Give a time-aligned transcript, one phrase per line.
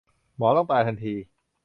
[0.37, 1.13] หมอต้องตายทันที